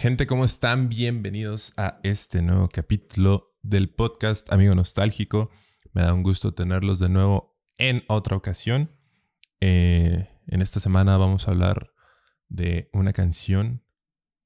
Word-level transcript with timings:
Gente, 0.00 0.26
¿cómo 0.26 0.46
están? 0.46 0.88
Bienvenidos 0.88 1.74
a 1.76 2.00
este 2.02 2.40
nuevo 2.40 2.70
capítulo 2.70 3.54
del 3.62 3.90
podcast 3.90 4.50
Amigo 4.50 4.74
Nostálgico. 4.74 5.50
Me 5.92 6.00
da 6.00 6.14
un 6.14 6.22
gusto 6.22 6.54
tenerlos 6.54 7.00
de 7.00 7.10
nuevo 7.10 7.60
en 7.76 8.04
otra 8.08 8.34
ocasión. 8.34 8.96
Eh, 9.60 10.26
en 10.46 10.62
esta 10.62 10.80
semana 10.80 11.18
vamos 11.18 11.46
a 11.46 11.50
hablar 11.50 11.92
de 12.48 12.88
una 12.94 13.12
canción 13.12 13.84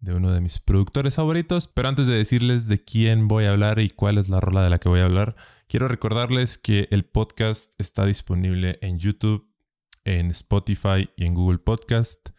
de 0.01 0.15
uno 0.15 0.33
de 0.33 0.41
mis 0.41 0.59
productores 0.59 1.15
favoritos. 1.15 1.69
Pero 1.69 1.89
antes 1.89 2.09
de 2.09 2.17
decirles 2.17 2.67
de 2.67 2.83
quién 2.83 3.29
voy 3.29 3.45
a 3.45 3.53
hablar 3.53 3.79
y 3.79 3.91
cuál 3.91 4.19
es 4.19 4.29
la 4.29 4.41
rola 4.41 4.61
de 4.65 4.71
la 4.71 4.81
que 4.81 4.89
voy 4.89 4.99
a 4.99 5.05
hablar, 5.05 5.37
quiero 5.69 5.87
recordarles 5.87 6.59
que 6.59 6.89
el 6.91 7.05
podcast 7.05 7.75
está 7.79 8.05
disponible 8.07 8.81
en 8.83 8.99
YouTube, 8.99 9.49
en 10.03 10.33
Spotify 10.33 11.11
y 11.17 11.27
en 11.27 11.35
Google 11.35 11.59
Podcast. 11.59 12.34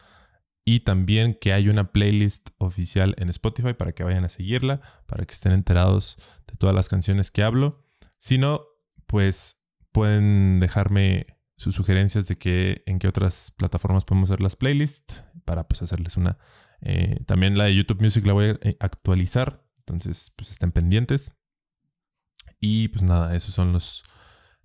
Y 0.68 0.80
también 0.80 1.38
que 1.40 1.54
hay 1.54 1.70
una 1.70 1.92
playlist 1.92 2.50
oficial 2.58 3.14
en 3.20 3.30
Spotify 3.30 3.74
para 3.74 3.94
que 3.94 4.04
vayan 4.04 4.26
a 4.26 4.30
seguirla, 4.30 4.82
para 5.06 5.24
que 5.26 5.34
estén 5.34 5.54
enterados 5.54 6.18
de 6.48 6.58
todas 6.58 6.76
las 6.76 6.90
canciones 6.90 7.30
que 7.30 7.44
hablo. 7.44 7.86
Si 8.18 8.40
no, 8.40 8.66
pues 9.06 9.64
pueden 9.92 10.60
dejarme 10.60 11.26
sus 11.56 11.76
sugerencias 11.76 12.28
de 12.28 12.38
que 12.38 12.84
en 12.88 12.98
qué 12.98 13.08
otras 13.08 13.54
plataformas 13.56 14.06
podemos 14.06 14.30
hacer 14.30 14.42
las 14.42 14.56
playlists 14.56 15.24
para 15.46 15.68
pues 15.68 15.84
hacerles 15.84 16.18
una. 16.18 16.40
Eh, 16.82 17.20
también 17.28 17.58
la 17.58 17.66
de 17.66 17.76
YouTube 17.76 18.02
Music 18.02 18.26
la 18.26 18.34
voy 18.34 18.46
a 18.46 18.60
eh, 18.62 18.76
actualizar, 18.80 19.64
entonces 19.78 20.34
pues 20.36 20.50
estén 20.50 20.72
pendientes. 20.72 21.34
Y 22.60 22.88
pues 22.88 23.04
nada, 23.04 23.36
esos 23.36 23.54
son 23.54 23.72
los, 23.72 24.04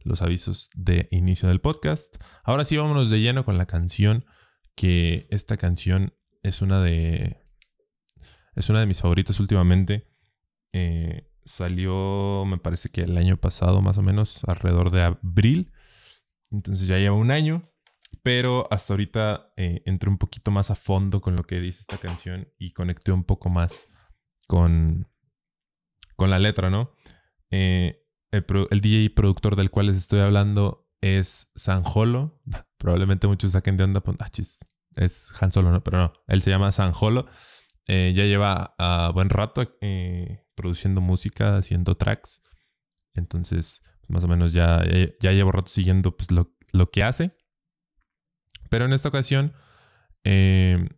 los 0.03 0.23
avisos 0.23 0.71
de 0.75 1.09
inicio 1.11 1.49
del 1.49 1.61
podcast. 1.61 2.17
Ahora 2.43 2.65
sí, 2.65 2.79
vámonos 2.79 3.11
de 3.11 3.21
lleno 3.21 3.45
con 3.45 3.59
la 3.59 3.67
canción 3.67 4.25
que 4.81 5.27
esta 5.29 5.59
canción 5.59 6.15
es 6.43 6.63
una 6.63 6.81
de. 6.81 7.37
Es 8.55 8.71
una 8.71 8.81
de 8.81 8.87
mis 8.87 9.03
favoritas 9.03 9.39
últimamente. 9.39 10.09
Eh, 10.73 11.31
salió, 11.45 12.45
me 12.47 12.57
parece 12.57 12.89
que 12.89 13.03
el 13.03 13.19
año 13.19 13.37
pasado, 13.37 13.83
más 13.83 13.99
o 13.99 14.03
menos, 14.03 14.43
alrededor 14.45 14.91
de 14.91 15.03
abril. 15.03 15.71
Entonces 16.51 16.89
ya 16.89 16.97
lleva 16.97 17.15
un 17.15 17.31
año. 17.31 17.61
Pero 18.23 18.69
hasta 18.71 18.95
ahorita 18.95 19.53
eh, 19.59 19.83
entré 19.85 20.09
un 20.09 20.17
poquito 20.17 20.51
más 20.51 20.71
a 20.71 20.75
fondo 20.75 21.21
con 21.21 21.37
lo 21.37 21.45
que 21.45 21.61
dice 21.61 21.81
esta 21.81 21.99
canción 21.99 22.49
y 22.59 22.73
conecté 22.73 23.13
un 23.13 23.25
poco 23.25 23.51
más 23.51 23.85
con, 24.47 25.09
con 26.17 26.31
la 26.31 26.39
letra, 26.39 26.71
¿no? 26.71 26.91
Eh, 27.51 28.03
el, 28.31 28.47
el, 28.71 28.81
DJ 28.81 29.11
productor 29.11 29.57
del 29.57 29.71
cual 29.71 29.89
les 29.89 29.99
estoy 29.99 30.21
hablando 30.21 30.89
es 31.03 31.53
Sanjolo. 31.55 32.41
Probablemente 32.81 33.27
muchos 33.27 33.53
saquen 33.53 33.77
de 33.77 33.85
onda. 33.85 34.01
Pues, 34.01 34.17
ah, 34.21 34.31
chis, 34.31 34.67
es 34.97 35.31
Han 35.41 35.53
Solo, 35.53 35.71
¿no? 35.71 35.85
Pero 35.85 35.99
no, 35.99 36.13
él 36.27 36.41
se 36.41 36.49
llama 36.49 36.73
Sanjolo. 36.73 37.27
Eh, 37.87 38.15
ya 38.17 38.25
lleva 38.25 38.75
a 38.79 39.11
buen 39.13 39.29
rato 39.29 39.77
eh, 39.83 40.47
produciendo 40.55 41.03
música, 41.03 41.59
haciendo 41.59 41.95
tracks. 41.95 42.43
Entonces, 43.13 43.83
más 44.09 44.25
o 44.25 44.29
menos 44.29 44.55
ya, 44.55 44.83
ya, 45.21 45.33
llevo 45.33 45.53
rato 45.53 45.69
siguiendo 45.69 46.17
pues, 46.17 46.31
lo, 46.31 46.57
lo, 46.73 46.91
que 46.91 47.03
hace. 47.03 47.37
Pero 48.71 48.87
en 48.87 48.95
esta 48.95 49.11
ocasión, 49.11 49.53
eh, 50.25 50.89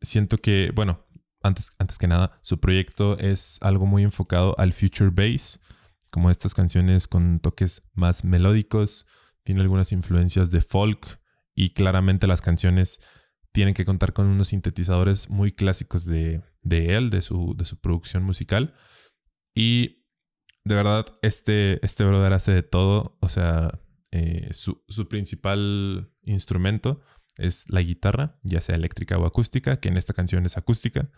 siento 0.00 0.38
que, 0.38 0.72
bueno, 0.74 1.06
antes, 1.42 1.74
antes 1.78 1.98
que 1.98 2.08
nada, 2.08 2.38
su 2.40 2.60
proyecto 2.60 3.18
es 3.18 3.58
algo 3.60 3.84
muy 3.84 4.04
enfocado 4.04 4.54
al 4.58 4.72
future 4.72 5.10
bass, 5.10 5.60
como 6.12 6.30
estas 6.30 6.54
canciones 6.54 7.06
con 7.08 7.40
toques 7.40 7.90
más 7.92 8.24
melódicos, 8.24 9.06
tiene 9.42 9.60
algunas 9.60 9.92
influencias 9.92 10.50
de 10.50 10.60
folk 10.60 11.20
y 11.54 11.70
claramente 11.70 12.26
las 12.26 12.40
canciones 12.40 13.00
tienen 13.52 13.74
que 13.74 13.84
contar 13.84 14.12
con 14.12 14.26
unos 14.26 14.48
sintetizadores 14.48 15.28
muy 15.28 15.52
clásicos 15.52 16.04
de, 16.04 16.42
él, 16.64 17.10
de 17.10 17.22
su, 17.22 17.54
de 17.56 17.64
su, 17.64 17.80
producción 17.80 18.22
musical. 18.22 18.74
Y 19.54 20.06
de 20.64 20.74
verdad, 20.74 21.06
este, 21.22 21.84
este 21.84 22.04
brother 22.04 22.32
hace 22.32 22.52
de 22.52 22.62
todo. 22.62 23.18
O 23.20 23.28
sea, 23.28 23.80
eh, 24.12 24.48
su, 24.52 24.84
su, 24.88 25.08
principal 25.08 26.12
instrumento 26.22 27.00
es 27.36 27.68
la 27.70 27.82
guitarra, 27.82 28.38
ya 28.44 28.60
sea 28.60 28.76
eléctrica 28.76 29.18
o 29.18 29.26
acústica, 29.26 29.80
que 29.80 29.88
en 29.88 29.96
esta 29.96 30.12
canción 30.12 30.46
es 30.46 30.56
acústica. 30.56 31.10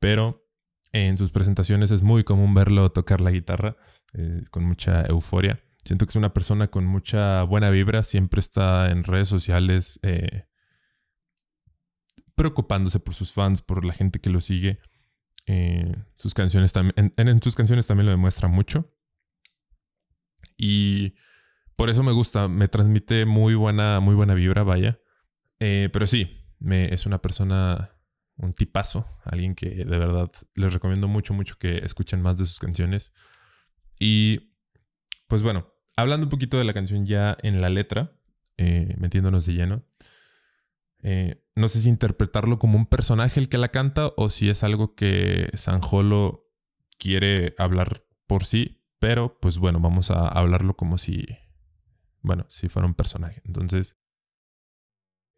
Pero 0.00 0.48
en 0.92 1.16
sus 1.16 1.30
presentaciones 1.30 1.90
es 1.90 2.02
muy 2.02 2.24
común 2.24 2.54
verlo 2.54 2.90
tocar 2.90 3.20
la 3.20 3.30
guitarra 3.30 3.76
eh, 4.14 4.42
con 4.50 4.64
mucha 4.64 5.02
euforia. 5.06 5.62
Siento 5.84 6.06
que 6.06 6.10
es 6.10 6.16
una 6.16 6.32
persona 6.32 6.68
con 6.68 6.84
mucha 6.86 7.42
buena 7.42 7.70
vibra, 7.70 8.04
siempre 8.04 8.38
está 8.38 8.90
en 8.90 9.02
redes 9.02 9.28
sociales 9.28 9.98
eh, 10.02 10.46
preocupándose 12.34 13.00
por 13.00 13.14
sus 13.14 13.32
fans, 13.32 13.62
por 13.62 13.84
la 13.84 13.92
gente 13.92 14.20
que 14.20 14.30
lo 14.30 14.40
sigue. 14.40 14.78
Eh, 15.46 15.94
sus 16.14 16.34
canciones 16.34 16.72
también, 16.72 17.12
en, 17.16 17.42
sus 17.42 17.56
canciones 17.56 17.86
también 17.86 18.06
lo 18.06 18.12
demuestra 18.12 18.48
mucho. 18.48 18.94
Y 20.56 21.14
por 21.74 21.90
eso 21.90 22.04
me 22.04 22.12
gusta, 22.12 22.46
me 22.46 22.68
transmite 22.68 23.26
muy 23.26 23.54
buena, 23.54 23.98
muy 23.98 24.14
buena 24.14 24.34
vibra, 24.34 24.62
vaya. 24.62 25.00
Eh, 25.58 25.88
pero 25.92 26.06
sí, 26.06 26.46
me, 26.60 26.94
es 26.94 27.06
una 27.06 27.20
persona, 27.20 27.90
un 28.36 28.52
tipazo, 28.52 29.04
alguien 29.24 29.56
que 29.56 29.68
de 29.68 29.98
verdad 29.98 30.30
les 30.54 30.72
recomiendo 30.72 31.08
mucho, 31.08 31.34
mucho 31.34 31.56
que 31.58 31.78
escuchen 31.78 32.22
más 32.22 32.38
de 32.38 32.46
sus 32.46 32.60
canciones. 32.60 33.12
Y 33.98 34.52
pues 35.26 35.42
bueno, 35.42 35.71
hablando 35.96 36.26
un 36.26 36.30
poquito 36.30 36.58
de 36.58 36.64
la 36.64 36.72
canción 36.72 37.06
ya 37.06 37.36
en 37.42 37.60
la 37.60 37.68
letra, 37.68 38.12
eh, 38.56 38.94
metiéndonos 38.98 39.46
de 39.46 39.54
lleno. 39.54 39.84
Eh, 41.02 41.44
no 41.54 41.68
sé 41.68 41.80
si 41.80 41.88
interpretarlo 41.88 42.58
como 42.58 42.78
un 42.78 42.86
personaje 42.86 43.40
el 43.40 43.48
que 43.48 43.58
la 43.58 43.68
canta 43.68 44.12
o 44.16 44.30
si 44.30 44.48
es 44.48 44.62
algo 44.62 44.94
que 44.94 45.50
Sanjolo 45.54 46.48
quiere 46.98 47.54
hablar 47.58 48.06
por 48.26 48.44
sí, 48.44 48.84
pero 48.98 49.38
pues 49.40 49.58
bueno, 49.58 49.80
vamos 49.80 50.10
a 50.10 50.28
hablarlo 50.28 50.76
como 50.76 50.96
si, 50.98 51.26
bueno, 52.20 52.46
si 52.48 52.68
fuera 52.68 52.86
un 52.86 52.94
personaje. 52.94 53.42
Entonces, 53.44 54.00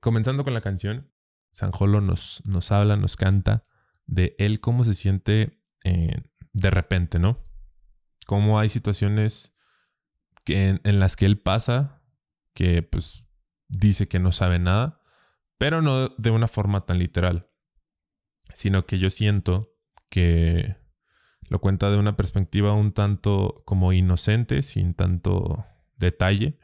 comenzando 0.00 0.44
con 0.44 0.54
la 0.54 0.60
canción, 0.60 1.10
Sanjolo 1.50 2.00
nos, 2.00 2.42
nos 2.44 2.70
habla, 2.72 2.96
nos 2.96 3.16
canta 3.16 3.64
de 4.06 4.36
él 4.38 4.60
cómo 4.60 4.84
se 4.84 4.94
siente 4.94 5.62
eh, 5.84 6.20
de 6.52 6.70
repente, 6.70 7.18
¿no? 7.18 7.38
Cómo 8.26 8.58
hay 8.58 8.68
situaciones 8.68 9.53
en 10.46 11.00
las 11.00 11.16
que 11.16 11.26
él 11.26 11.38
pasa 11.38 12.02
que 12.52 12.82
pues 12.82 13.24
dice 13.68 14.08
que 14.08 14.18
no 14.18 14.32
sabe 14.32 14.58
nada 14.58 15.00
pero 15.58 15.82
no 15.82 16.08
de 16.08 16.30
una 16.30 16.48
forma 16.48 16.82
tan 16.82 16.98
literal, 16.98 17.48
sino 18.52 18.86
que 18.86 18.98
yo 18.98 19.10
siento 19.10 19.74
que 20.08 20.76
lo 21.48 21.60
cuenta 21.60 21.90
de 21.90 21.98
una 21.98 22.16
perspectiva 22.16 22.72
un 22.72 22.92
tanto 22.92 23.62
como 23.64 23.92
inocente, 23.92 24.62
sin 24.62 24.94
tanto 24.94 25.64
detalle. 25.96 26.58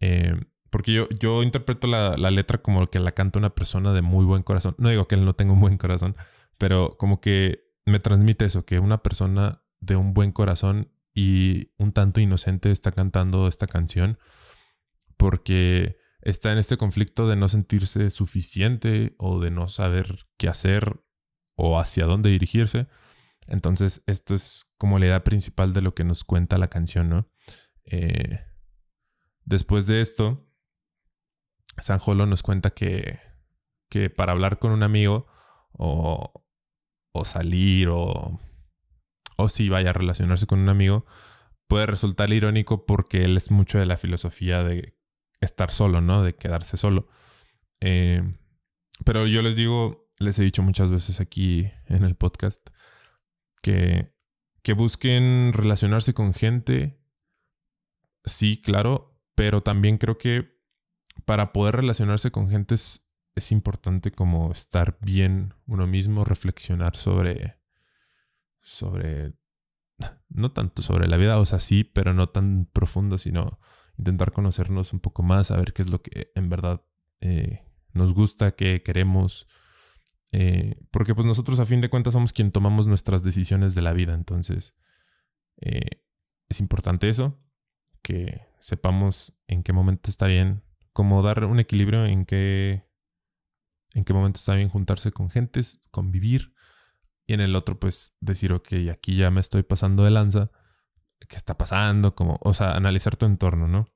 Eh, 0.00 0.34
porque 0.70 0.92
yo, 0.92 1.08
yo 1.10 1.42
interpreto 1.42 1.86
la, 1.86 2.16
la, 2.16 2.30
letra 2.30 2.58
como 2.58 2.86
que 2.88 3.00
la 3.00 3.12
canta 3.12 3.38
una 3.38 3.54
persona 3.54 3.92
de 3.92 4.02
muy 4.02 4.24
buen 4.24 4.42
corazón. 4.42 4.74
No 4.78 4.90
digo 4.90 5.08
que 5.08 5.14
él 5.14 5.24
no 5.24 5.34
tenga 5.34 5.52
un 5.52 5.60
buen 5.60 5.78
corazón, 5.78 6.16
pero 6.58 6.96
como 6.98 7.20
que 7.20 7.64
me 7.86 8.00
transmite 8.00 8.44
eso, 8.44 8.64
que 8.64 8.78
una 8.78 9.02
persona 9.02 9.62
de 9.80 9.96
un 9.96 10.12
buen 10.12 10.32
corazón 10.32 10.92
y 11.18 11.72
un 11.78 11.90
tanto 11.90 12.20
inocente 12.20 12.70
está 12.70 12.92
cantando 12.92 13.48
esta 13.48 13.66
canción. 13.66 14.20
Porque 15.16 15.98
está 16.20 16.52
en 16.52 16.58
este 16.58 16.76
conflicto 16.76 17.26
de 17.26 17.34
no 17.34 17.48
sentirse 17.48 18.10
suficiente 18.10 19.16
o 19.18 19.40
de 19.40 19.50
no 19.50 19.66
saber 19.66 20.14
qué 20.36 20.46
hacer 20.46 21.02
o 21.56 21.80
hacia 21.80 22.06
dónde 22.06 22.30
dirigirse. 22.30 22.86
Entonces, 23.48 24.04
esto 24.06 24.36
es 24.36 24.72
como 24.78 25.00
la 25.00 25.06
idea 25.06 25.24
principal 25.24 25.72
de 25.72 25.82
lo 25.82 25.92
que 25.92 26.04
nos 26.04 26.22
cuenta 26.22 26.56
la 26.56 26.68
canción, 26.68 27.08
¿no? 27.08 27.28
Eh, 27.84 28.38
después 29.44 29.88
de 29.88 30.00
esto, 30.00 30.48
Sanjolo 31.78 32.26
nos 32.26 32.44
cuenta 32.44 32.70
que, 32.70 33.18
que 33.88 34.08
para 34.08 34.30
hablar 34.30 34.60
con 34.60 34.70
un 34.70 34.84
amigo 34.84 35.26
o, 35.72 36.44
o 37.10 37.24
salir 37.24 37.88
o, 37.88 38.38
o 39.38 39.48
si 39.48 39.68
vaya 39.68 39.90
a 39.90 39.92
relacionarse 39.92 40.46
con 40.46 40.58
un 40.58 40.68
amigo, 40.68 41.06
puede 41.68 41.86
resultar 41.86 42.32
irónico 42.32 42.86
porque 42.86 43.24
él 43.24 43.36
es 43.36 43.52
mucho 43.52 43.78
de 43.78 43.86
la 43.86 43.96
filosofía 43.96 44.64
de 44.64 44.98
estar 45.40 45.70
solo, 45.70 46.00
¿no? 46.00 46.24
De 46.24 46.34
quedarse 46.34 46.76
solo. 46.76 47.06
Eh, 47.80 48.22
pero 49.04 49.28
yo 49.28 49.40
les 49.42 49.54
digo, 49.54 50.10
les 50.18 50.38
he 50.40 50.42
dicho 50.42 50.62
muchas 50.64 50.90
veces 50.90 51.20
aquí 51.20 51.70
en 51.86 52.02
el 52.02 52.16
podcast 52.16 52.68
que, 53.62 54.12
que 54.62 54.72
busquen 54.72 55.52
relacionarse 55.52 56.14
con 56.14 56.34
gente. 56.34 57.00
Sí, 58.24 58.60
claro, 58.60 59.20
pero 59.36 59.62
también 59.62 59.98
creo 59.98 60.18
que 60.18 60.58
para 61.24 61.52
poder 61.52 61.76
relacionarse 61.76 62.32
con 62.32 62.50
gente 62.50 62.74
es, 62.74 63.08
es 63.36 63.52
importante 63.52 64.10
como 64.10 64.50
estar 64.50 64.98
bien 65.00 65.54
uno 65.66 65.86
mismo, 65.86 66.24
reflexionar 66.24 66.96
sobre, 66.96 67.57
sobre, 68.68 69.34
no 70.28 70.52
tanto 70.52 70.82
sobre 70.82 71.08
la 71.08 71.16
vida, 71.16 71.38
o 71.38 71.46
sea, 71.46 71.58
sí, 71.58 71.84
pero 71.84 72.14
no 72.14 72.28
tan 72.28 72.66
profundo, 72.72 73.18
sino 73.18 73.58
intentar 73.96 74.32
conocernos 74.32 74.92
un 74.92 75.00
poco 75.00 75.22
más, 75.22 75.48
saber 75.48 75.72
qué 75.72 75.82
es 75.82 75.90
lo 75.90 76.00
que 76.02 76.30
en 76.34 76.48
verdad 76.48 76.82
eh, 77.20 77.64
nos 77.92 78.14
gusta, 78.14 78.52
qué 78.52 78.82
queremos, 78.82 79.46
Eh, 80.30 80.76
porque 80.90 81.14
pues 81.14 81.26
nosotros 81.26 81.58
a 81.58 81.64
fin 81.64 81.80
de 81.80 81.88
cuentas 81.88 82.12
somos 82.12 82.34
quien 82.34 82.52
tomamos 82.52 82.86
nuestras 82.86 83.22
decisiones 83.22 83.74
de 83.74 83.80
la 83.80 83.94
vida. 83.94 84.12
Entonces, 84.12 84.76
eh, 85.56 86.04
es 86.50 86.60
importante 86.60 87.08
eso, 87.08 87.40
que 88.02 88.42
sepamos 88.60 89.32
en 89.46 89.62
qué 89.62 89.72
momento 89.72 90.10
está 90.10 90.26
bien, 90.26 90.62
cómo 90.92 91.22
dar 91.22 91.44
un 91.44 91.60
equilibrio 91.60 92.04
en 92.04 92.26
qué, 92.26 92.84
en 93.94 94.04
qué 94.04 94.12
momento 94.12 94.38
está 94.38 94.54
bien 94.54 94.68
juntarse 94.68 95.12
con 95.12 95.30
gentes, 95.30 95.80
convivir. 95.90 96.52
Y 97.28 97.34
en 97.34 97.40
el 97.40 97.54
otro, 97.54 97.78
pues 97.78 98.16
decir, 98.20 98.54
ok, 98.54 98.68
aquí 98.90 99.14
ya 99.14 99.30
me 99.30 99.40
estoy 99.40 99.62
pasando 99.62 100.02
de 100.02 100.10
lanza. 100.10 100.50
¿Qué 101.28 101.36
está 101.36 101.58
pasando? 101.58 102.14
Como, 102.14 102.38
o 102.42 102.54
sea, 102.54 102.72
analizar 102.72 103.16
tu 103.16 103.26
entorno, 103.26 103.68
¿no? 103.68 103.86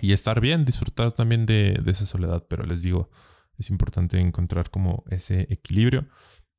Y 0.00 0.12
estar 0.12 0.40
bien, 0.40 0.64
disfrutar 0.64 1.12
también 1.12 1.46
de, 1.46 1.78
de 1.80 1.90
esa 1.92 2.04
soledad. 2.04 2.44
Pero 2.48 2.64
les 2.64 2.82
digo, 2.82 3.08
es 3.56 3.70
importante 3.70 4.18
encontrar 4.18 4.70
como 4.70 5.04
ese 5.10 5.46
equilibrio. 5.48 6.08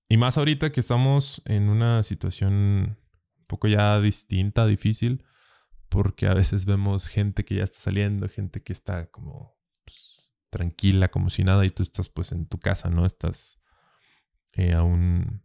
Y 0.08 0.16
más 0.16 0.38
ahorita 0.38 0.72
que 0.72 0.80
estamos 0.80 1.42
en 1.44 1.68
una 1.68 2.04
situación 2.04 2.54
un 2.54 3.46
poco 3.48 3.68
ya 3.68 4.00
distinta, 4.00 4.66
difícil, 4.66 5.26
porque 5.90 6.28
a 6.28 6.34
veces 6.34 6.66
vemos 6.66 7.10
gente 7.10 7.44
que 7.44 7.56
ya 7.56 7.66
está 7.66 7.80
saliendo, 7.80 8.30
gente 8.30 8.64
que 8.64 8.72
está 8.72 9.12
como 9.12 9.58
pues, 9.84 10.32
tranquila, 10.50 11.10
como 11.10 11.30
si 11.30 11.44
nada, 11.44 11.66
y 11.66 11.70
tú 11.70 11.84
estás 11.84 12.08
pues 12.08 12.32
en 12.32 12.48
tu 12.48 12.60
casa, 12.60 12.90
¿no? 12.90 13.06
Estás 13.06 13.60
eh, 14.54 14.74
aún 14.74 15.42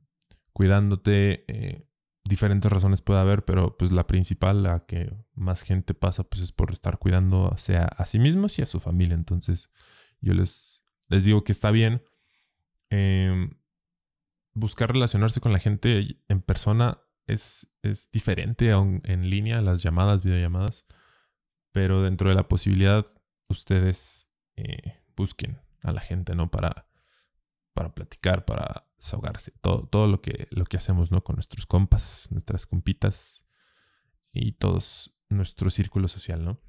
cuidándote. 0.52 1.44
Eh, 1.48 1.84
diferentes 2.24 2.70
razones 2.70 3.00
puede 3.00 3.20
haber, 3.20 3.44
pero 3.44 3.76
pues 3.78 3.90
la 3.90 4.06
principal, 4.06 4.62
la 4.62 4.84
que 4.84 5.10
más 5.34 5.62
gente 5.62 5.94
pasa, 5.94 6.24
pues 6.24 6.42
es 6.42 6.52
por 6.52 6.72
estar 6.72 6.98
cuidando 6.98 7.54
sea 7.56 7.84
a 7.84 8.04
sí 8.04 8.18
mismos 8.18 8.58
y 8.58 8.62
a 8.62 8.66
su 8.66 8.80
familia. 8.80 9.14
Entonces, 9.14 9.70
yo 10.20 10.34
les 10.34 10.84
les 11.08 11.24
digo 11.24 11.42
que 11.44 11.52
está 11.52 11.70
bien 11.70 12.02
em, 12.90 13.58
buscar 14.54 14.92
relacionarse 14.92 15.40
con 15.40 15.52
la 15.52 15.58
gente 15.58 16.20
en 16.28 16.42
persona 16.42 17.00
es, 17.26 17.76
es 17.82 18.10
diferente 18.10 18.70
aún 18.70 19.02
en 19.04 19.28
línea, 19.28 19.60
las 19.60 19.82
llamadas, 19.82 20.22
videollamadas, 20.22 20.86
pero 21.72 22.02
dentro 22.02 22.28
de 22.28 22.34
la 22.34 22.48
posibilidad 22.48 23.06
ustedes 23.48 24.32
eh, 24.56 25.00
busquen 25.16 25.60
a 25.82 25.92
la 25.92 26.00
gente, 26.00 26.34
¿no? 26.34 26.50
Para, 26.50 26.87
para 27.78 27.94
platicar, 27.94 28.44
para 28.44 28.84
desahogarse, 28.96 29.52
todo, 29.60 29.86
todo 29.86 30.08
lo, 30.08 30.20
que, 30.20 30.48
lo 30.50 30.64
que 30.64 30.78
hacemos, 30.78 31.12
¿no? 31.12 31.22
Con 31.22 31.36
nuestros 31.36 31.64
compas, 31.64 32.26
nuestras 32.32 32.66
compitas 32.66 33.46
y 34.32 34.50
todos 34.52 35.16
nuestro 35.28 35.70
círculo 35.70 36.08
social, 36.08 36.44
¿no? 36.44 36.60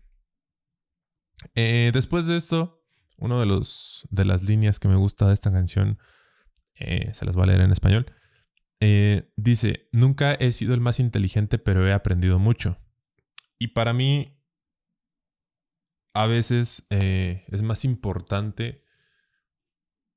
Eh, 1.56 1.90
después 1.96 2.28
de 2.28 2.36
esto, 2.36 2.86
uno 3.18 3.44
de 3.44 3.66
de 4.12 4.26
las 4.26 4.44
líneas 4.44 4.80
que 4.80 4.88
me 4.88 4.98
gusta 4.98 5.28
de 5.28 5.34
esta 5.34 5.52
canción, 5.52 5.98
eh, 6.76 7.12
se 7.16 7.26
las 7.26 7.36
voy 7.36 7.46
a 7.46 7.48
leer 7.48 7.62
en 7.62 7.72
español. 7.72 8.06
Eh, 8.80 9.34
dice, 9.36 9.90
nunca 9.92 10.34
he 10.34 10.52
sido 10.52 10.76
el 10.76 10.82
más 10.82 11.00
inteligente, 11.00 11.58
pero 11.58 11.88
he 11.88 11.92
aprendido 11.92 12.38
mucho. 12.38 12.78
Y 13.58 13.70
para 13.70 13.94
mí, 13.94 14.40
a 16.14 16.28
veces 16.28 16.86
es 16.92 17.62
más 17.64 17.84
importante 17.84 18.84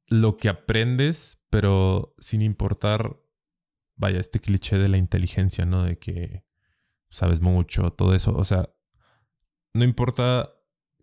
lo 0.09 0.37
que 0.37 0.49
aprendes, 0.49 1.45
pero 1.51 2.15
sin 2.19 2.43
importar, 2.43 3.21
vaya, 3.97 4.21
este 4.21 4.41
cliché 4.41 4.79
de 4.79 4.89
la 4.89 4.99
inteligencia, 4.99 5.65
¿no? 5.65 5.85
De 5.85 5.99
que 5.99 6.45
sabes 7.11 7.41
mucho, 7.41 7.93
todo 7.93 8.15
eso. 8.15 8.35
O 8.37 8.45
sea, 8.45 8.75
no 9.75 9.85
importa 9.85 10.51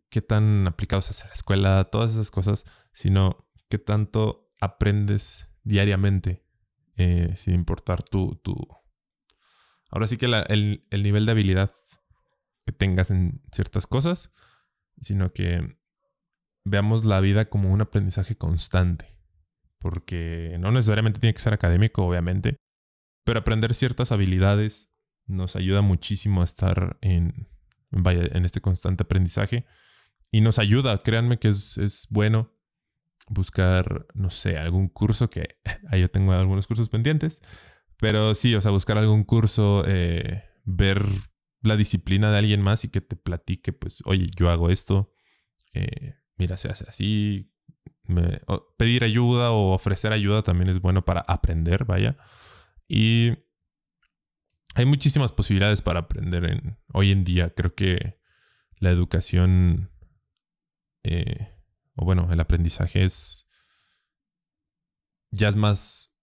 qué 0.10 0.22
tan 0.22 0.68
aplicados 0.68 1.10
es 1.10 1.24
a 1.24 1.28
la 1.28 1.34
escuela, 1.34 1.84
todas 1.86 2.13
esas 2.13 2.31
cosas, 2.31 2.66
sino 2.92 3.48
qué 3.69 3.78
tanto 3.78 4.51
aprendes 4.60 5.48
diariamente, 5.63 6.45
eh, 6.98 7.34
sin 7.36 7.54
importar 7.54 8.04
tu, 8.04 8.36
tu... 8.36 8.56
Ahora 9.92 10.07
sí 10.07 10.18
que 10.18 10.25
el, 10.25 10.88
el 10.90 11.04
nivel 11.04 11.25
de 11.25 11.31
habilidad 11.31 11.74
que 12.66 12.74
tengas 12.74 13.12
en 13.12 13.42
ciertas 13.52 13.88
cosas, 13.88 14.31
sino 15.00 15.31
que 15.31 15.79
veamos 16.69 17.06
la 17.06 17.19
vida 17.19 17.50
como 17.50 17.71
un 17.71 17.81
aprendizaje 17.81 18.36
constante. 18.36 19.18
Porque 19.80 20.57
no 20.60 20.71
necesariamente 20.71 21.19
tiene 21.19 21.33
que 21.33 21.42
ser 21.42 21.54
académico, 21.54 22.06
obviamente, 22.06 22.57
pero 23.24 23.39
aprender 23.39 23.74
ciertas 23.74 24.12
habilidades 24.12 24.89
nos 25.25 25.56
ayuda 25.56 25.81
muchísimo 25.81 26.42
a 26.42 26.44
estar 26.44 26.98
en, 27.01 27.48
vaya, 27.92 28.24
en 28.31 28.45
este 28.45 28.62
constante 28.62 29.04
aprendizaje 29.04 29.66
y 30.31 30.42
nos 30.42 30.60
ayuda, 30.60 31.01
créanme 31.04 31.39
que 31.39 31.48
es, 31.50 32.07
bueno 32.10 32.51
buscar, 33.27 34.07
no 34.16 34.31
sé, 34.31 34.57
algún 34.57 34.89
curso 34.89 35.30
que 35.30 35.60
ahí 35.89 36.01
yo 36.01 36.10
tengo 36.10 36.33
algunos 36.33 36.66
cursos 36.66 36.89
pendientes, 36.89 37.42
pero 37.98 38.33
sí, 38.33 38.56
o 38.56 38.62
sea, 38.62 38.71
buscar 38.71 38.98
algún 38.98 39.24
curso, 39.24 39.83
eh, 39.88 40.42
ver 40.63 41.06
la 41.62 41.77
disciplina 41.77 42.31
de 42.31 42.39
alguien 42.39 42.62
más 42.62 42.86
y 42.86 42.89
que 42.89 43.01
te 43.01 43.16
platique, 43.16 43.71
pues, 43.74 44.01
oye, 44.06 44.31
yo 44.36 44.50
hago 44.50 44.69
esto, 44.69 45.13
eh, 45.74 46.16
mira, 46.40 46.58
se 46.58 46.70
hace 46.70 46.86
así, 46.88 47.54
pedir 48.78 49.04
ayuda 49.04 49.52
o 49.52 49.74
ofrecer 49.74 50.12
ayuda 50.14 50.42
también 50.42 50.70
es 50.70 50.82
bueno 50.82 51.06
para 51.06 51.22
aprender, 51.22 51.86
vaya. 51.86 52.18
Y 52.88 53.34
hay 54.74 54.86
muchísimas 54.86 55.32
posibilidades 55.32 55.84
para 55.84 56.00
aprender 56.00 56.46
en, 56.46 56.80
hoy 56.94 57.12
en 57.12 57.24
día. 57.24 57.54
Creo 57.54 57.76
que 57.76 58.20
la 58.80 58.90
educación 58.90 59.92
eh, 61.04 61.60
o 61.96 62.06
bueno, 62.06 62.30
el 62.32 62.40
aprendizaje 62.40 63.04
es, 63.04 63.48
ya 65.32 65.50
es 65.50 65.56
más 65.56 66.16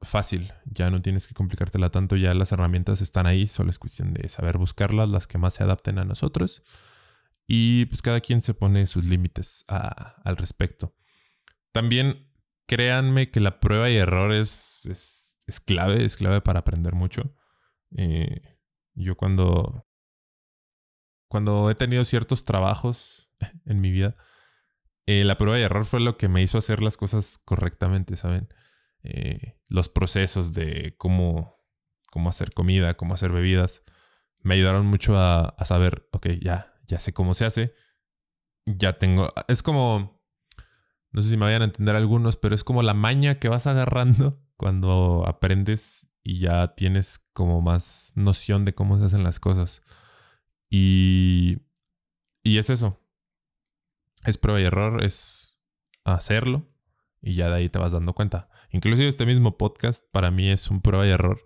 fácil, 0.00 0.52
ya 0.66 0.90
no 0.90 1.00
tienes 1.02 1.26
que 1.26 1.34
complicártela 1.34 1.90
tanto, 1.90 2.16
ya 2.16 2.34
las 2.34 2.52
herramientas 2.52 3.00
están 3.00 3.26
ahí, 3.26 3.46
solo 3.46 3.70
es 3.70 3.78
cuestión 3.78 4.12
de 4.12 4.28
saber 4.28 4.58
buscarlas, 4.58 5.08
las 5.08 5.26
que 5.26 5.38
más 5.38 5.54
se 5.54 5.62
adapten 5.62 5.98
a 5.98 6.04
nosotros. 6.04 6.62
Y 7.46 7.86
pues 7.86 8.02
cada 8.02 8.20
quien 8.20 8.42
se 8.42 8.54
pone 8.54 8.86
sus 8.86 9.04
límites 9.06 9.64
al 9.68 10.36
respecto. 10.36 10.96
También 11.72 12.32
créanme 12.66 13.30
que 13.30 13.40
la 13.40 13.60
prueba 13.60 13.90
y 13.90 13.96
error 13.96 14.32
es, 14.32 15.36
es, 15.46 15.60
clave, 15.60 16.04
es 16.04 16.16
clave 16.16 16.40
para 16.40 16.60
aprender 16.60 16.94
mucho. 16.94 17.34
Eh, 17.96 18.58
yo 18.94 19.16
cuando, 19.16 19.86
cuando 21.28 21.70
he 21.70 21.74
tenido 21.74 22.04
ciertos 22.04 22.44
trabajos 22.44 23.30
en 23.66 23.80
mi 23.80 23.90
vida, 23.90 24.16
eh, 25.06 25.24
la 25.24 25.36
prueba 25.36 25.56
de 25.58 25.64
error 25.64 25.84
fue 25.84 26.00
lo 26.00 26.16
que 26.16 26.28
me 26.28 26.42
hizo 26.42 26.56
hacer 26.56 26.82
las 26.82 26.96
cosas 26.96 27.38
correctamente, 27.38 28.16
¿saben? 28.16 28.48
Eh, 29.02 29.58
los 29.68 29.90
procesos 29.90 30.54
de 30.54 30.94
cómo, 30.96 31.62
cómo 32.10 32.30
hacer 32.30 32.52
comida, 32.54 32.96
cómo 32.96 33.12
hacer 33.12 33.30
bebidas, 33.30 33.82
me 34.40 34.54
ayudaron 34.54 34.86
mucho 34.86 35.18
a, 35.18 35.54
saber, 35.64 36.08
ok, 36.12 36.28
ya, 36.40 36.73
ya 36.86 36.98
sé 36.98 37.12
cómo 37.12 37.34
se 37.34 37.44
hace, 37.44 37.74
ya 38.66 38.98
tengo, 38.98 39.28
es 39.48 39.62
como, 39.62 40.20
no 41.10 41.22
sé 41.22 41.30
si 41.30 41.36
me 41.36 41.44
vayan 41.46 41.62
a 41.62 41.66
entender 41.66 41.96
algunos, 41.96 42.36
pero 42.36 42.54
es 42.54 42.64
como 42.64 42.82
la 42.82 42.94
maña 42.94 43.38
que 43.38 43.48
vas 43.48 43.66
agarrando 43.66 44.40
cuando 44.56 45.24
aprendes 45.26 46.10
y 46.22 46.38
ya 46.38 46.74
tienes 46.74 47.28
como 47.32 47.60
más 47.60 48.12
noción 48.16 48.64
de 48.64 48.74
cómo 48.74 48.98
se 48.98 49.04
hacen 49.04 49.22
las 49.22 49.40
cosas. 49.40 49.82
Y, 50.70 51.58
y 52.42 52.58
es 52.58 52.70
eso, 52.70 52.98
es 54.24 54.38
prueba 54.38 54.60
y 54.60 54.64
error, 54.64 55.04
es 55.04 55.62
hacerlo 56.04 56.66
y 57.20 57.34
ya 57.34 57.48
de 57.48 57.56
ahí 57.56 57.68
te 57.68 57.78
vas 57.78 57.92
dando 57.92 58.14
cuenta. 58.14 58.48
Inclusive 58.70 59.08
este 59.08 59.26
mismo 59.26 59.56
podcast 59.56 60.04
para 60.10 60.30
mí 60.30 60.50
es 60.50 60.70
un 60.70 60.80
prueba 60.80 61.06
y 61.06 61.10
error. 61.10 61.44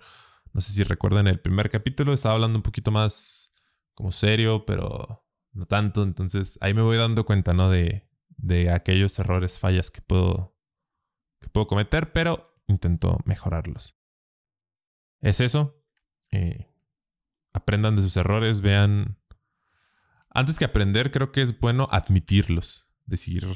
No 0.53 0.61
sé 0.61 0.73
si 0.73 0.83
recuerdan 0.83 1.27
el 1.27 1.41
primer 1.41 1.71
capítulo, 1.71 2.13
estaba 2.13 2.35
hablando 2.35 2.59
un 2.59 2.63
poquito 2.63 2.91
más 2.91 3.55
como 3.95 4.13
serio, 4.13 4.65
pero 4.65 5.28
no 5.53 5.67
tanto. 5.67 6.03
Entonces 6.03 6.59
ahí 6.61 6.75
me 6.75 6.83
voy 6.83 6.97
dando 6.97 7.25
cuenta, 7.25 7.53
¿no? 7.53 7.71
De, 7.71 8.09
de 8.37 8.71
aquellos 8.71 9.19
errores, 9.19 9.59
fallas 9.59 9.91
que 9.91 10.03
puedo, 10.03 10.57
que 11.41 11.49
puedo 11.49 11.67
cometer, 11.67 12.13
pero 12.13 12.63
intento 12.67 13.19
mejorarlos. 13.25 13.97
Es 15.21 15.41
eso. 15.41 15.83
Eh, 16.31 16.73
aprendan 17.53 17.97
de 17.97 18.03
sus 18.03 18.17
errores, 18.17 18.61
vean 18.61 19.19
antes 20.31 20.59
que 20.59 20.65
aprender, 20.65 21.11
creo 21.11 21.33
que 21.33 21.43
es 21.43 21.59
bueno 21.59 21.89
admitirlos. 21.91 22.89
Decir, 23.07 23.47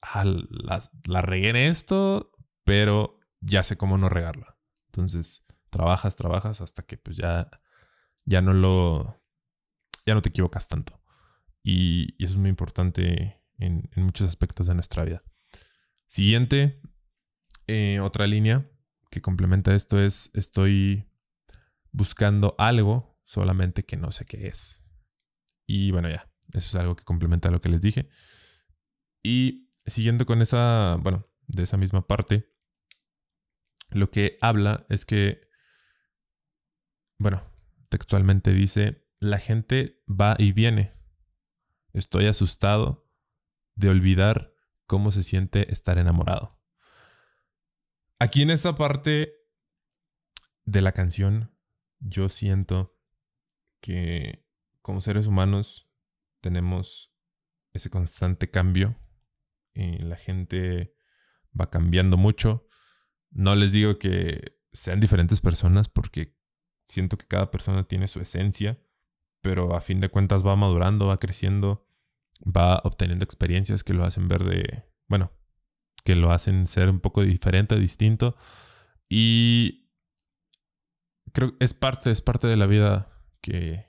ah, 0.00 0.24
la, 0.24 0.80
la 1.06 1.22
regué 1.22 1.50
en 1.50 1.56
esto, 1.56 2.32
pero 2.64 3.18
ya 3.40 3.62
sé 3.62 3.76
cómo 3.76 3.98
no 3.98 4.08
regarla. 4.08 4.56
Entonces, 4.86 5.46
trabajas, 5.70 6.16
trabajas 6.16 6.60
hasta 6.60 6.82
que 6.82 6.96
pues 6.96 7.16
ya, 7.16 7.50
ya 8.24 8.40
no 8.40 8.54
lo, 8.54 9.22
ya 10.06 10.14
no 10.14 10.22
te 10.22 10.28
equivocas 10.28 10.68
tanto. 10.68 10.99
Y, 11.62 12.14
eso 12.22 12.34
es 12.34 12.38
muy 12.38 12.50
importante 12.50 13.42
en, 13.58 13.88
muchos 13.96 14.26
aspectos 14.26 14.66
de 14.66 14.74
nuestra 14.74 15.04
vida. 15.04 15.22
Siguiente, 16.06 16.80
eh, 17.66 18.00
otra 18.00 18.26
línea 18.26 18.68
que 19.10 19.20
complementa 19.20 19.74
esto 19.74 20.00
es, 20.00 20.30
estoy 20.34 21.08
buscando 21.92 22.54
algo, 22.58 23.20
solamente 23.24 23.84
que 23.84 23.96
no 23.96 24.12
sé 24.12 24.24
qué 24.24 24.46
es. 24.46 24.86
Y 25.66 25.90
bueno, 25.90 26.08
ya, 26.08 26.28
eso 26.52 26.68
es 26.68 26.74
algo 26.74 26.96
que 26.96 27.04
complementa 27.04 27.50
lo 27.50 27.60
que 27.60 27.68
les 27.68 27.80
dije. 27.80 28.08
Y 29.22 29.70
siguiendo 29.86 30.26
con 30.26 30.42
esa, 30.42 30.96
bueno, 31.00 31.26
de 31.46 31.64
esa 31.64 31.76
misma 31.76 32.06
parte, 32.06 32.52
lo 33.90 34.10
que 34.10 34.38
habla 34.40 34.86
es 34.88 35.04
que, 35.04 35.48
bueno, 37.18 37.42
textualmente 37.88 38.52
dice, 38.52 39.06
la 39.18 39.38
gente 39.38 40.02
va 40.08 40.36
y 40.38 40.52
viene. 40.52 40.92
Estoy 41.92 42.26
asustado 42.26 43.08
de 43.74 43.88
olvidar 43.88 44.54
cómo 44.86 45.12
se 45.12 45.22
siente 45.22 45.72
estar 45.72 45.98
enamorado. 45.98 46.60
Aquí 48.18 48.42
en 48.42 48.50
esta 48.50 48.74
parte 48.74 49.34
de 50.64 50.82
la 50.82 50.92
canción, 50.92 51.56
yo 51.98 52.28
siento 52.28 52.98
que 53.80 54.46
como 54.82 55.00
seres 55.00 55.26
humanos 55.26 55.90
tenemos 56.40 57.14
ese 57.72 57.90
constante 57.90 58.50
cambio. 58.50 58.96
Y 59.72 59.98
la 59.98 60.16
gente 60.16 60.94
va 61.58 61.70
cambiando 61.70 62.16
mucho. 62.16 62.66
No 63.30 63.54
les 63.54 63.72
digo 63.72 63.98
que 63.98 64.58
sean 64.72 65.00
diferentes 65.00 65.40
personas 65.40 65.88
porque 65.88 66.36
siento 66.82 67.16
que 67.16 67.26
cada 67.26 67.50
persona 67.50 67.86
tiene 67.86 68.08
su 68.08 68.20
esencia, 68.20 68.82
pero 69.40 69.74
a 69.74 69.80
fin 69.80 70.00
de 70.00 70.08
cuentas 70.08 70.46
va 70.46 70.56
madurando, 70.56 71.06
va 71.06 71.18
creciendo, 71.18 71.86
va 72.44 72.80
obteniendo 72.84 73.24
experiencias 73.24 73.84
que 73.84 73.94
lo 73.94 74.04
hacen 74.04 74.28
ver 74.28 74.44
de, 74.44 74.84
bueno, 75.08 75.32
que 76.04 76.16
lo 76.16 76.32
hacen 76.32 76.66
ser 76.66 76.88
un 76.88 77.00
poco 77.00 77.22
diferente, 77.22 77.76
distinto. 77.76 78.36
Y 79.08 79.90
creo 81.32 81.56
que 81.56 81.64
es 81.64 81.74
parte, 81.74 82.10
es 82.10 82.22
parte 82.22 82.46
de 82.46 82.56
la 82.56 82.66
vida 82.66 83.10
que, 83.40 83.86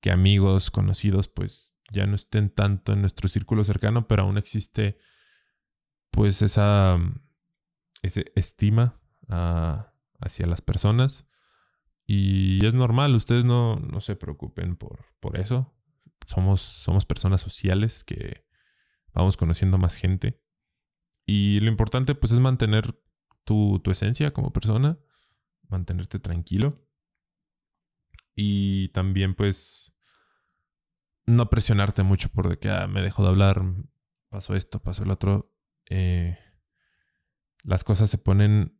que 0.00 0.10
amigos, 0.10 0.70
conocidos, 0.70 1.28
pues 1.28 1.72
ya 1.90 2.06
no 2.06 2.14
estén 2.14 2.50
tanto 2.50 2.92
en 2.92 3.00
nuestro 3.00 3.28
círculo 3.28 3.64
cercano, 3.64 4.08
pero 4.08 4.22
aún 4.22 4.38
existe 4.38 4.98
pues 6.10 6.42
esa, 6.42 6.98
ese 8.02 8.32
estima 8.36 9.00
ah, 9.28 9.94
hacia 10.20 10.46
las 10.46 10.62
personas. 10.62 11.28
Y 12.06 12.64
es 12.66 12.74
normal, 12.74 13.14
ustedes 13.14 13.44
no, 13.44 13.76
no 13.76 14.00
se 14.00 14.16
preocupen 14.16 14.76
por, 14.76 15.06
por 15.20 15.38
eso. 15.38 15.74
Somos, 16.26 16.60
somos 16.60 17.04
personas 17.04 17.40
sociales 17.40 18.04
que 18.04 18.46
vamos 19.12 19.36
conociendo 19.36 19.78
más 19.78 19.96
gente. 19.96 20.42
Y 21.26 21.60
lo 21.60 21.68
importante 21.68 22.14
pues 22.14 22.32
es 22.32 22.40
mantener 22.40 23.00
tu, 23.44 23.80
tu 23.80 23.90
esencia 23.90 24.32
como 24.32 24.52
persona, 24.52 24.98
mantenerte 25.68 26.18
tranquilo. 26.18 26.86
Y 28.34 28.88
también 28.88 29.34
pues 29.34 29.94
no 31.26 31.48
presionarte 31.48 32.02
mucho 32.02 32.28
por 32.28 32.48
de 32.48 32.58
que 32.58 32.68
ah, 32.70 32.86
me 32.86 33.00
dejo 33.00 33.22
de 33.22 33.28
hablar, 33.28 33.62
pasó 34.28 34.54
esto, 34.54 34.82
pasó 34.82 35.04
el 35.04 35.10
otro. 35.10 35.54
Eh, 35.88 36.38
las 37.62 37.84
cosas 37.84 38.10
se 38.10 38.18
ponen 38.18 38.78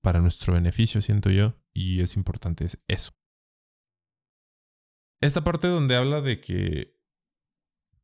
para 0.00 0.20
nuestro 0.20 0.54
beneficio, 0.54 1.00
siento 1.02 1.30
yo, 1.30 1.59
y 1.72 2.00
es 2.00 2.16
importante 2.16 2.66
eso. 2.88 3.12
Esta 5.20 5.44
parte 5.44 5.68
donde 5.68 5.96
habla 5.96 6.20
de 6.20 6.40
que 6.40 6.98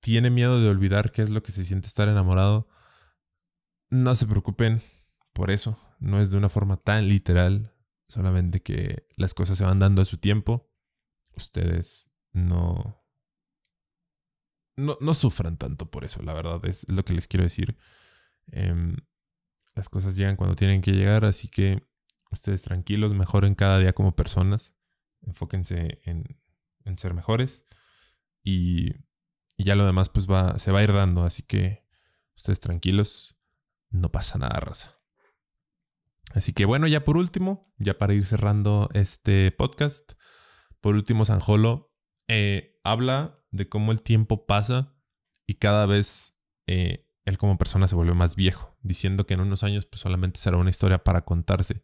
tiene 0.00 0.30
miedo 0.30 0.60
de 0.60 0.68
olvidar 0.68 1.12
qué 1.12 1.22
es 1.22 1.30
lo 1.30 1.42
que 1.42 1.52
se 1.52 1.64
siente 1.64 1.86
estar 1.86 2.08
enamorado, 2.08 2.68
no 3.90 4.14
se 4.14 4.26
preocupen 4.26 4.82
por 5.32 5.50
eso, 5.50 5.78
no 5.98 6.20
es 6.20 6.30
de 6.30 6.36
una 6.36 6.48
forma 6.48 6.76
tan 6.76 7.08
literal, 7.08 7.74
solamente 8.06 8.62
que 8.62 9.06
las 9.16 9.34
cosas 9.34 9.58
se 9.58 9.64
van 9.64 9.78
dando 9.78 10.02
a 10.02 10.04
su 10.04 10.18
tiempo, 10.18 10.70
ustedes 11.34 12.10
no, 12.32 13.02
no, 14.76 14.98
no 15.00 15.14
sufran 15.14 15.56
tanto 15.56 15.90
por 15.90 16.04
eso, 16.04 16.22
la 16.22 16.34
verdad, 16.34 16.64
es 16.66 16.88
lo 16.88 17.04
que 17.04 17.14
les 17.14 17.26
quiero 17.26 17.44
decir. 17.44 17.76
Em, 18.48 18.96
las 19.74 19.88
cosas 19.88 20.16
llegan 20.16 20.36
cuando 20.36 20.56
tienen 20.56 20.82
que 20.82 20.92
llegar, 20.92 21.24
así 21.24 21.48
que 21.48 21.82
ustedes 22.36 22.62
tranquilos, 22.62 23.14
mejoren 23.14 23.54
cada 23.54 23.78
día 23.78 23.92
como 23.92 24.14
personas, 24.14 24.76
enfóquense 25.22 26.00
en, 26.04 26.40
en 26.84 26.96
ser 26.96 27.14
mejores 27.14 27.66
y, 28.42 29.04
ya 29.58 29.74
lo 29.74 29.86
demás 29.86 30.10
pues 30.10 30.30
va, 30.30 30.58
se 30.58 30.70
va 30.70 30.80
a 30.80 30.82
ir 30.82 30.92
dando, 30.92 31.24
así 31.24 31.42
que 31.42 31.84
ustedes 32.36 32.60
tranquilos, 32.60 33.38
no 33.88 34.12
pasa 34.12 34.38
nada, 34.38 34.60
raza. 34.60 35.00
Así 36.34 36.52
que 36.52 36.66
bueno, 36.66 36.86
ya 36.86 37.04
por 37.04 37.16
último, 37.16 37.72
ya 37.78 37.96
para 37.96 38.12
ir 38.12 38.26
cerrando 38.26 38.90
este 38.92 39.50
podcast, 39.52 40.12
por 40.80 40.94
último, 40.94 41.24
Sanjolo 41.24 41.94
eh, 42.28 42.78
habla 42.84 43.42
de 43.50 43.68
cómo 43.68 43.92
el 43.92 44.02
tiempo 44.02 44.46
pasa 44.46 44.94
y 45.46 45.54
cada 45.54 45.86
vez 45.86 46.44
eh, 46.66 47.08
él 47.24 47.38
como 47.38 47.56
persona 47.58 47.88
se 47.88 47.96
vuelve 47.96 48.14
más 48.14 48.36
viejo, 48.36 48.76
diciendo 48.82 49.26
que 49.26 49.34
en 49.34 49.40
unos 49.40 49.64
años 49.64 49.86
pues 49.86 50.00
solamente 50.00 50.38
será 50.38 50.58
una 50.58 50.70
historia 50.70 51.02
para 51.02 51.24
contarse, 51.24 51.82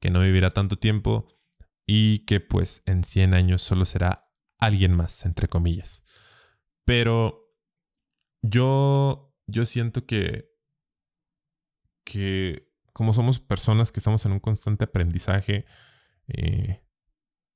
que 0.00 0.10
no 0.10 0.20
vivirá 0.20 0.50
tanto 0.50 0.78
tiempo 0.78 1.28
y 1.86 2.20
que 2.20 2.40
pues 2.40 2.82
en 2.86 3.04
100 3.04 3.34
años 3.34 3.62
solo 3.62 3.84
será 3.84 4.32
alguien 4.58 4.96
más, 4.96 5.24
entre 5.24 5.48
comillas. 5.48 6.04
Pero 6.84 7.54
yo, 8.42 9.34
yo 9.46 9.64
siento 9.64 10.06
que, 10.06 10.50
que 12.04 12.72
como 12.92 13.12
somos 13.12 13.40
personas 13.40 13.92
que 13.92 14.00
estamos 14.00 14.24
en 14.26 14.32
un 14.32 14.40
constante 14.40 14.84
aprendizaje, 14.84 15.66
eh, 16.28 16.82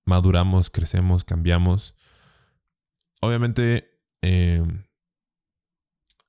maduramos, 0.04 0.70
crecemos, 0.70 1.24
cambiamos, 1.24 1.96
obviamente... 3.20 3.90
Eh, 4.22 4.62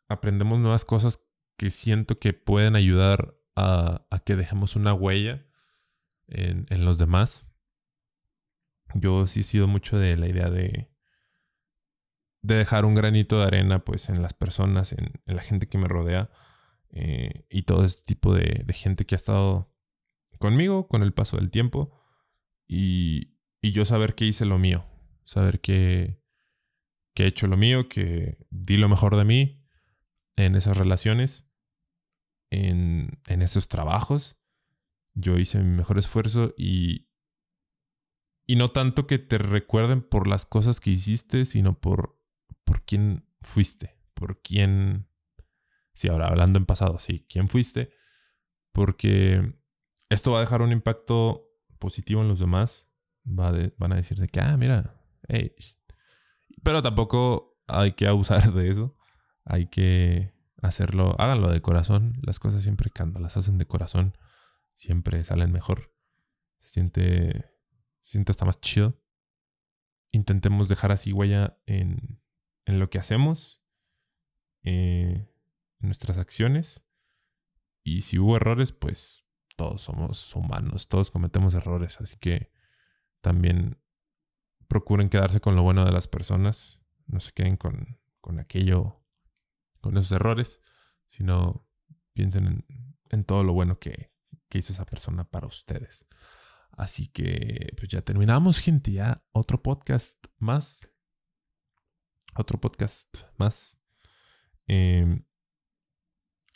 aprendemos 0.07 0.59
nuevas 0.59 0.85
cosas 0.85 1.27
que 1.57 1.71
siento 1.71 2.17
que 2.17 2.33
pueden 2.33 2.75
ayudar 2.75 3.35
a, 3.55 4.05
que 4.25 4.35
dejemos 4.35 4.75
una 4.75 4.93
huella 4.93 5.44
en, 6.27 6.85
los 6.85 6.97
demás. 6.97 7.47
Yo 8.93 9.27
sí 9.27 9.41
he 9.41 9.43
sido 9.43 9.67
mucho 9.67 9.97
de 9.97 10.17
la 10.17 10.27
idea 10.27 10.49
de, 10.49 10.89
de 12.41 12.55
dejar 12.55 12.85
un 12.85 12.95
granito 12.95 13.39
de 13.39 13.45
arena 13.45 13.83
pues 13.83 14.09
en 14.09 14.21
las 14.21 14.33
personas, 14.33 14.93
en, 14.93 15.11
la 15.25 15.41
gente 15.41 15.67
que 15.67 15.77
me 15.77 15.87
rodea 15.87 16.29
eh, 16.89 17.45
y 17.49 17.63
todo 17.63 17.83
este 17.83 18.03
tipo 18.03 18.33
de, 18.33 18.65
gente 18.73 19.05
que 19.05 19.15
ha 19.15 19.17
estado 19.17 19.73
conmigo 20.39 20.87
con 20.87 21.03
el 21.03 21.13
paso 21.13 21.37
del 21.37 21.51
tiempo 21.51 21.91
y, 22.67 23.37
y 23.61 23.71
yo 23.71 23.85
saber 23.85 24.15
que 24.15 24.25
hice 24.25 24.45
lo 24.45 24.57
mío, 24.57 24.85
saber 25.23 25.59
que, 25.59 26.21
que 27.13 27.23
he 27.23 27.27
hecho 27.27 27.47
lo 27.47 27.57
mío, 27.57 27.89
que 27.89 28.37
di 28.49 28.77
lo 28.77 28.89
mejor 28.89 29.15
de 29.15 29.25
mí 29.25 29.65
en 30.35 30.55
esas 30.55 30.77
relaciones, 30.77 31.49
en, 32.49 33.19
esos 33.27 33.67
trabajos. 33.67 34.37
Yo 35.15 35.37
hice 35.37 35.59
mi 35.59 35.75
mejor 35.75 35.97
esfuerzo 35.97 36.53
y, 36.57 37.09
y 38.45 38.55
no 38.55 38.69
tanto 38.69 39.07
que 39.07 39.17
te 39.17 39.37
recuerden 39.37 40.01
por 40.01 40.27
las 40.27 40.45
cosas 40.45 40.79
que 40.79 40.91
hiciste, 40.91 41.45
sino 41.45 41.79
por, 41.79 42.21
por 42.63 42.83
quién 42.85 43.27
fuiste, 43.41 43.97
por 44.13 44.41
quién... 44.41 45.09
Sí, 45.93 46.09
ahora 46.09 46.27
hablando 46.27 46.59
en 46.59 46.65
pasado, 46.65 46.99
sí, 46.99 47.25
quién 47.29 47.47
fuiste, 47.47 47.89
porque 48.73 49.57
esto 50.09 50.33
va 50.33 50.39
a 50.39 50.41
dejar 50.41 50.61
un 50.61 50.73
impacto 50.73 51.49
positivo 51.79 52.21
en 52.21 52.27
los 52.27 52.39
demás. 52.39 52.91
Va 53.27 53.51
van 53.77 53.93
a 53.93 53.95
decir 53.95 54.19
de 54.19 54.27
que, 54.27 54.41
ah, 54.41 54.57
mira, 54.57 55.01
hey. 55.29 55.55
Pero 56.63 56.81
tampoco 56.81 57.57
hay 57.67 57.93
que 57.93 58.07
abusar 58.07 58.53
de 58.53 58.69
eso 58.69 58.95
hay 59.45 59.67
que 59.67 60.33
hacerlo, 60.61 61.15
háganlo 61.19 61.49
de 61.49 61.61
corazón. 61.61 62.17
Las 62.21 62.39
cosas 62.39 62.63
siempre 62.63 62.89
cuando 62.95 63.19
las 63.19 63.37
hacen 63.37 63.57
de 63.57 63.67
corazón, 63.67 64.17
siempre 64.75 65.23
salen 65.23 65.51
mejor. 65.51 65.93
Se 66.57 66.69
siente, 66.69 67.51
se 68.01 68.11
siente 68.11 68.31
hasta 68.31 68.45
más 68.45 68.61
chido. 68.61 69.01
Intentemos 70.11 70.69
dejar 70.69 70.91
así 70.91 71.11
huella 71.11 71.59
en, 71.65 72.21
en 72.65 72.79
lo 72.79 72.89
que 72.89 72.99
hacemos, 72.99 73.61
eh, 74.63 75.27
en 75.79 75.87
nuestras 75.87 76.17
acciones. 76.17 76.85
Y 77.83 78.01
si 78.03 78.19
hubo 78.19 78.37
errores, 78.37 78.71
pues 78.71 79.25
todos 79.55 79.81
somos 79.81 80.35
humanos, 80.35 80.87
todos 80.87 81.11
cometemos 81.11 81.53
errores. 81.53 81.99
Así 81.99 82.17
que 82.17 82.51
también 83.21 83.81
procuren 84.67 85.09
quedarse 85.09 85.39
con 85.39 85.55
lo 85.55 85.63
bueno 85.63 85.85
de 85.85 85.91
las 85.91 86.07
personas. 86.07 86.81
No 87.07 87.19
se 87.19 87.31
queden 87.31 87.57
con, 87.57 87.99
con 88.21 88.39
aquello 88.39 89.03
con 89.85 89.97
esos 89.97 90.13
errores, 90.13 90.63
sino 91.05 91.69
piensen 92.13 92.65
en, 93.11 93.23
todo 93.23 93.43
lo 93.43 93.53
bueno 93.53 93.79
que, 93.79 94.11
hizo 94.53 94.73
esa 94.73 94.85
persona 94.85 95.23
para 95.29 95.47
ustedes. 95.47 96.07
Así 96.71 97.07
que 97.07 97.73
pues 97.77 97.89
ya 97.89 98.01
terminamos, 98.01 98.59
gente. 98.59 98.91
Ya 98.91 99.23
otro 99.31 99.61
podcast 99.61 100.25
más. 100.37 100.91
Otro 102.35 102.59
podcast 102.59 103.17
más. 103.37 103.79
Em, 104.67 105.25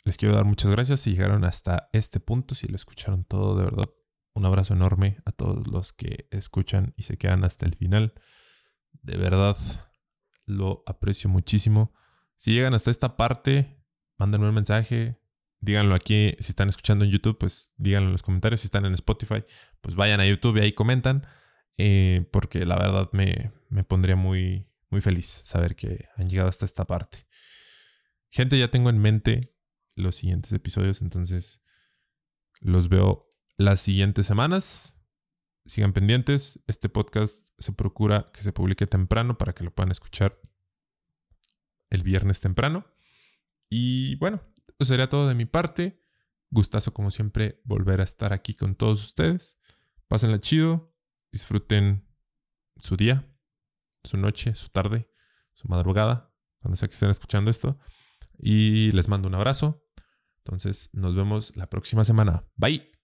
les 0.04 0.16
quiero 0.16 0.34
dar 0.34 0.44
muchas 0.44 0.70
gracias 0.70 1.00
si 1.00 1.12
llegaron 1.12 1.44
hasta 1.44 1.88
este 1.92 2.20
punto, 2.20 2.54
si 2.54 2.66
lo 2.68 2.76
escucharon 2.76 3.24
todo, 3.24 3.56
de 3.56 3.64
verdad. 3.64 3.88
Un 4.32 4.44
abrazo 4.44 4.74
enorme 4.74 5.18
a 5.24 5.32
todos 5.32 5.66
los 5.66 5.92
que 5.92 6.28
escuchan 6.30 6.94
y 6.96 7.02
se 7.02 7.18
quedan 7.18 7.44
hasta 7.44 7.66
el 7.66 7.74
final. 7.74 8.14
De 8.92 9.16
verdad, 9.16 9.56
lo 10.46 10.82
aprecio 10.86 11.28
muchísimo. 11.28 11.92
Si 12.36 12.52
llegan 12.52 12.74
hasta 12.74 12.90
esta 12.90 13.16
parte, 13.16 13.84
mándenme 14.16 14.48
un 14.48 14.54
mensaje, 14.54 15.19
díganlo 15.60 15.94
aquí. 15.94 16.34
Si 16.38 16.50
están 16.50 16.68
escuchando 16.68 17.04
en 17.04 17.10
YouTube, 17.10 17.38
pues 17.38 17.74
díganlo 17.76 18.08
en 18.08 18.12
los 18.12 18.22
comentarios. 18.22 18.60
Si 18.60 18.66
están 18.66 18.84
en 18.84 18.94
Spotify, 18.94 19.42
pues 19.80 19.94
vayan 19.94 20.20
a 20.20 20.26
YouTube 20.26 20.56
y 20.56 20.60
ahí 20.60 20.72
comentan. 20.72 21.26
Eh, 21.78 22.28
porque 22.32 22.64
la 22.66 22.76
verdad 22.76 23.08
me, 23.12 23.52
me 23.68 23.84
pondría 23.84 24.16
muy, 24.16 24.66
muy 24.90 25.00
feliz 25.00 25.26
saber 25.26 25.76
que 25.76 26.08
han 26.16 26.28
llegado 26.28 26.48
hasta 26.48 26.64
esta 26.64 26.84
parte. 26.84 27.18
Gente, 28.30 28.58
ya 28.58 28.70
tengo 28.70 28.90
en 28.90 28.98
mente 28.98 29.40
los 29.96 30.16
siguientes 30.16 30.52
episodios, 30.52 31.02
entonces 31.02 31.62
los 32.60 32.88
veo 32.88 33.28
las 33.56 33.80
siguientes 33.80 34.26
semanas. 34.26 35.02
Sigan 35.66 35.92
pendientes. 35.92 36.60
Este 36.66 36.88
podcast 36.88 37.50
se 37.58 37.72
procura 37.72 38.30
que 38.32 38.42
se 38.42 38.52
publique 38.52 38.86
temprano 38.86 39.38
para 39.38 39.52
que 39.52 39.64
lo 39.64 39.74
puedan 39.74 39.90
escuchar 39.90 40.38
el 41.90 42.02
viernes 42.02 42.40
temprano. 42.40 42.86
Y 43.68 44.16
bueno, 44.16 44.42
eso 44.80 44.88
sería 44.88 45.08
todo 45.08 45.28
de 45.28 45.34
mi 45.34 45.44
parte. 45.44 46.02
Gustazo 46.50 46.92
como 46.92 47.10
siempre 47.10 47.60
volver 47.64 48.00
a 48.00 48.04
estar 48.04 48.32
aquí 48.32 48.54
con 48.54 48.74
todos 48.74 49.04
ustedes. 49.04 49.60
Pásenla 50.08 50.40
chido, 50.40 50.96
disfruten 51.30 52.08
su 52.76 52.96
día, 52.96 53.30
su 54.02 54.16
noche, 54.16 54.54
su 54.54 54.70
tarde, 54.70 55.12
su 55.52 55.68
madrugada, 55.68 56.34
cuando 56.60 56.76
sea 56.76 56.88
que 56.88 56.94
estén 56.94 57.10
escuchando 57.10 57.50
esto. 57.50 57.78
Y 58.38 58.90
les 58.92 59.08
mando 59.08 59.28
un 59.28 59.34
abrazo. 59.34 59.86
Entonces 60.38 60.88
nos 60.94 61.14
vemos 61.14 61.54
la 61.56 61.68
próxima 61.68 62.02
semana. 62.02 62.48
Bye. 62.56 62.99